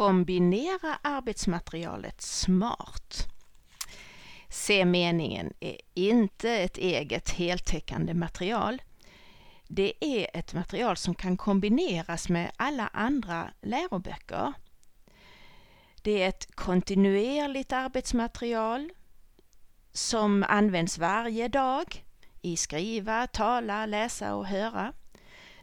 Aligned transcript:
Kombinera 0.00 0.98
arbetsmaterialet 1.02 2.20
smart. 2.20 3.28
Se 4.48 4.84
meningen 4.84 5.52
är 5.60 5.76
inte 5.94 6.50
ett 6.50 6.78
eget 6.78 7.30
heltäckande 7.30 8.14
material. 8.14 8.82
Det 9.68 9.92
är 10.00 10.26
ett 10.34 10.54
material 10.54 10.96
som 10.96 11.14
kan 11.14 11.36
kombineras 11.36 12.28
med 12.28 12.50
alla 12.56 12.88
andra 12.88 13.50
läroböcker. 13.60 14.52
Det 16.02 16.22
är 16.22 16.28
ett 16.28 16.54
kontinuerligt 16.54 17.72
arbetsmaterial 17.72 18.92
som 19.92 20.44
används 20.48 20.98
varje 20.98 21.48
dag 21.48 22.04
i 22.42 22.56
skriva, 22.56 23.26
tala, 23.26 23.86
läsa 23.86 24.34
och 24.34 24.46
höra. 24.46 24.92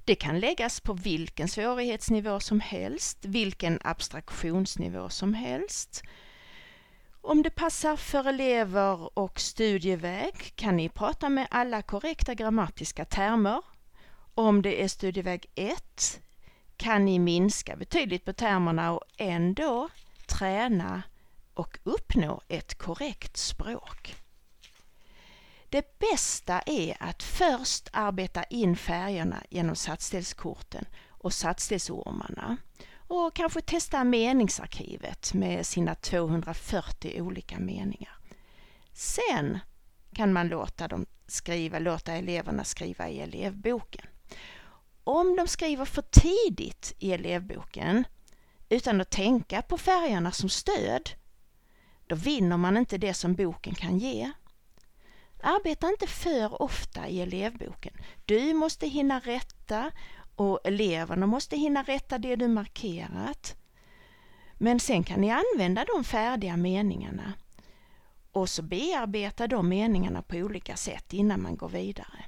Det 0.07 0.15
kan 0.15 0.39
läggas 0.39 0.79
på 0.79 0.93
vilken 0.93 1.47
svårighetsnivå 1.47 2.39
som 2.39 2.59
helst, 2.59 3.25
vilken 3.25 3.79
abstraktionsnivå 3.83 5.09
som 5.09 5.33
helst. 5.33 6.03
Om 7.21 7.43
det 7.43 7.49
passar 7.49 7.95
för 7.95 8.29
elever 8.29 9.19
och 9.19 9.39
studieväg 9.39 10.55
kan 10.55 10.77
ni 10.77 10.89
prata 10.89 11.29
med 11.29 11.47
alla 11.51 11.81
korrekta 11.81 12.33
grammatiska 12.33 13.05
termer. 13.05 13.61
Om 14.33 14.61
det 14.61 14.83
är 14.83 14.87
studieväg 14.87 15.45
1 15.55 16.21
kan 16.77 17.05
ni 17.05 17.19
minska 17.19 17.75
betydligt 17.75 18.25
på 18.25 18.33
termerna 18.33 18.91
och 18.91 19.03
ändå 19.17 19.89
träna 20.27 21.03
och 21.53 21.77
uppnå 21.83 22.41
ett 22.47 22.77
korrekt 22.77 23.37
språk. 23.37 24.15
Det 25.69 25.99
bästa 25.99 26.61
är 26.65 26.97
att 26.99 27.23
först 27.23 27.89
arbeta 27.93 28.43
in 28.43 28.75
färgerna 28.75 29.43
genom 29.49 29.75
satsdelskorten 29.75 30.85
och 31.07 31.33
satsdelsormarna 31.33 32.57
och 33.07 33.35
kanske 33.35 33.61
testa 33.61 34.03
meningsarkivet 34.03 35.33
med 35.33 35.65
sina 35.65 35.95
240 35.95 37.21
olika 37.21 37.59
meningar. 37.59 38.17
Sen 38.93 39.59
kan 40.13 40.33
man 40.33 40.47
låta, 40.47 40.87
dem 40.87 41.05
skriva, 41.27 41.79
låta 41.79 42.13
eleverna 42.13 42.63
skriva 42.63 43.09
i 43.09 43.19
elevboken. 43.19 44.05
Om 45.03 45.35
de 45.35 45.47
skriver 45.47 45.85
för 45.85 46.01
tidigt 46.01 46.95
i 46.99 47.13
elevboken 47.13 48.03
utan 48.69 49.01
att 49.01 49.09
tänka 49.09 49.61
på 49.61 49.77
färgerna 49.77 50.31
som 50.31 50.49
stöd, 50.49 51.09
då 52.07 52.15
vinner 52.15 52.57
man 52.57 52.77
inte 52.77 52.97
det 52.97 53.13
som 53.13 53.35
boken 53.35 53.75
kan 53.75 53.97
ge. 53.97 54.31
Arbeta 55.39 55.89
inte 55.89 56.07
för 56.07 56.61
ofta 56.61 57.07
i 57.07 57.21
elevboken. 57.21 57.93
Du 58.25 58.53
måste 58.53 58.87
hinna 58.87 59.19
rätta 59.19 59.91
och 60.35 60.59
eleverna 60.63 61.27
måste 61.27 61.55
hinna 61.55 61.83
rätta 61.83 62.17
det 62.17 62.35
du 62.35 62.47
markerat. 62.47 63.55
Men 64.57 64.79
sen 64.79 65.03
kan 65.03 65.21
ni 65.21 65.31
använda 65.31 65.85
de 65.95 66.03
färdiga 66.03 66.57
meningarna 66.57 67.33
och 68.31 68.49
så 68.49 68.61
bearbeta 68.61 69.47
de 69.47 69.69
meningarna 69.69 70.21
på 70.21 70.35
olika 70.35 70.75
sätt 70.75 71.13
innan 71.13 71.41
man 71.41 71.57
går 71.57 71.69
vidare. 71.69 72.25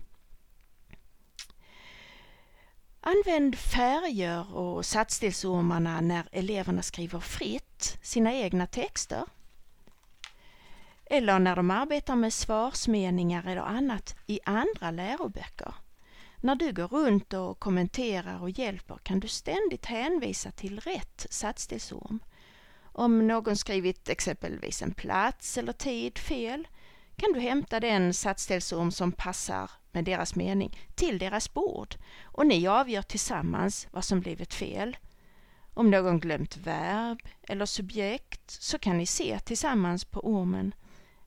Använd 3.02 3.56
färger 3.56 4.56
och 4.56 4.86
satsdelsormarna 4.86 6.02
när 6.02 6.30
eleverna 6.32 6.82
skriver 6.82 7.20
fritt 7.20 7.98
sina 8.02 8.34
egna 8.34 8.68
texter. 8.68 9.24
Eller 11.20 11.40
när 11.40 11.56
de 11.56 11.72
arbetar 11.72 12.16
med 12.16 12.34
svarsmeningar 12.34 13.48
eller 13.48 13.62
annat 13.62 14.16
i 14.28 14.40
andra 14.46 14.92
läroböcker. 14.92 15.74
När 16.38 16.56
du 16.56 16.74
går 16.74 16.88
runt 16.88 17.34
och 17.34 17.60
kommenterar 17.60 18.42
och 18.42 18.50
hjälper 18.50 18.98
kan 19.04 19.20
du 19.20 19.28
ständigt 19.28 19.86
hänvisa 19.86 20.52
till 20.52 20.80
rätt 20.80 21.28
satsdelsorm. 21.30 22.20
Om 22.84 23.28
någon 23.28 23.56
skrivit 23.56 24.10
exempelvis 24.10 24.82
en 24.82 24.94
plats 24.94 25.58
eller 25.58 25.74
tid 25.74 26.18
fel 26.18 26.68
kan 27.16 27.34
du 27.34 27.40
hämta 27.40 27.80
den 27.80 28.14
satsdelsorm 28.14 28.92
som 28.92 29.12
passar 29.12 29.72
med 29.92 30.06
deras 30.06 30.36
mening 30.36 30.78
till 30.96 31.20
deras 31.20 31.54
bord 31.54 31.96
och 32.24 32.48
ni 32.48 32.68
avgör 32.68 33.02
tillsammans 33.02 33.88
vad 33.92 34.04
som 34.04 34.20
blivit 34.20 34.54
fel. 34.54 34.98
Om 35.74 35.92
någon 35.92 36.20
glömt 36.20 36.58
verb 36.58 37.20
eller 37.42 37.66
subjekt 37.66 38.52
så 38.52 38.80
kan 38.80 38.98
ni 38.98 39.06
se 39.06 39.40
tillsammans 39.40 40.06
på 40.06 40.20
ormen 40.20 40.74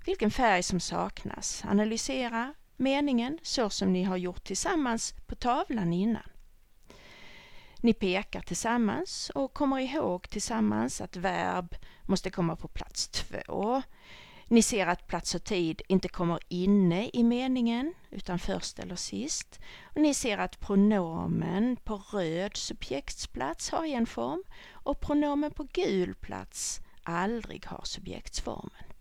vilken 0.04 0.30
färg 0.30 0.62
som 0.62 0.80
saknas. 0.80 1.64
Analysera 1.64 2.54
meningen 2.76 3.38
så 3.42 3.70
som 3.70 3.92
ni 3.92 4.02
har 4.02 4.16
gjort 4.16 4.44
tillsammans 4.44 5.14
på 5.26 5.34
tavlan 5.34 5.92
innan. 5.92 6.22
Ni 7.80 7.94
pekar 7.94 8.40
tillsammans 8.40 9.30
och 9.34 9.54
kommer 9.54 9.78
ihåg 9.78 10.30
tillsammans 10.30 11.00
att 11.00 11.16
verb 11.16 11.76
måste 12.02 12.30
komma 12.30 12.56
på 12.56 12.68
plats 12.68 13.08
två. 13.08 13.82
Ni 14.46 14.62
ser 14.62 14.86
att 14.86 15.06
plats 15.06 15.34
och 15.34 15.44
tid 15.44 15.82
inte 15.88 16.08
kommer 16.08 16.38
inne 16.48 17.10
i 17.12 17.22
meningen 17.22 17.94
utan 18.10 18.38
först 18.38 18.78
eller 18.78 18.96
sist. 18.96 19.60
Och 19.82 20.00
ni 20.00 20.14
ser 20.14 20.38
att 20.38 20.60
pronomen 20.60 21.76
på 21.76 21.96
röd 21.96 22.56
subjektsplats 22.56 23.70
har 23.70 23.84
en 23.84 24.06
form 24.06 24.42
och 24.70 25.00
pronomen 25.00 25.50
på 25.50 25.66
gul 25.72 26.14
plats 26.14 26.80
aldrig 27.02 27.66
har 27.66 27.80
subjektsformen. 27.84 28.91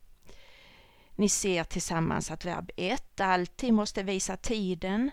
Ni 1.22 1.30
ser 1.30 1.64
tillsammans 1.64 2.32
att 2.32 2.46
verb 2.46 2.72
1 2.76 3.20
alltid 3.20 3.74
måste 3.74 4.04
visa 4.04 4.38
tiden, 4.38 5.12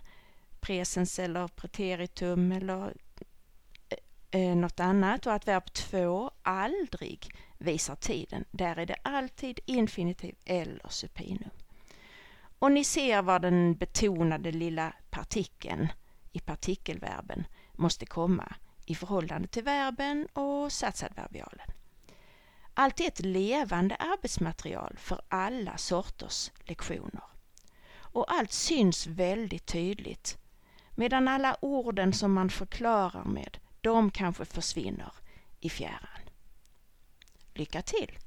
presens 0.61 1.19
eller 1.19 1.49
preteritum 1.49 2.53
eller 2.53 2.95
eh, 3.89 4.41
eh 4.41 4.57
något 4.57 4.81
annat 4.81 5.27
och 5.27 5.33
att 5.33 5.49
verb 5.49 5.73
2 5.73 6.31
aldrig 6.43 7.31
visar 7.59 7.95
tiden. 7.95 8.45
Där 8.51 8.77
är 8.77 8.87
det 8.87 8.97
alltid 9.03 9.61
infinitiv 9.67 10.35
eller 10.45 10.89
supinum. 10.89 11.51
Och 12.59 12.73
ni 12.73 12.85
ser 12.85 13.23
var 13.23 13.39
den 13.39 13.75
betonade 13.75 14.53
lilla 14.53 14.93
partikeln 15.11 15.89
i 16.33 16.41
partikelverben 16.41 17.47
måste 17.73 18.07
komma 18.07 18.55
i 18.87 18.95
förhållande 18.95 19.49
till 19.49 19.65
verben 19.65 20.29
och 20.33 20.73
satsadverbialen. 20.73 21.71
Allt 22.81 23.01
är 23.01 23.07
ett 23.09 23.21
levande 23.21 23.97
arbetsmaterial 23.97 24.97
för 24.99 25.21
alla 25.29 25.77
sorters 25.77 26.51
lektioner. 26.59 27.25
Och 27.99 28.33
allt 28.33 28.53
syns 28.53 29.07
väldigt 29.07 29.67
tydligt 29.67 30.39
medan 30.95 31.29
alla 31.29 31.57
orden 31.61 32.13
som 32.13 32.33
man 32.33 32.51
förklarar 32.51 33.25
med, 33.25 33.59
de 33.81 34.11
kanske 34.11 34.45
försvinner 34.45 35.13
i 35.61 35.71
fjärran. 35.71 36.21
Lycka 37.55 37.83
till! 37.83 38.19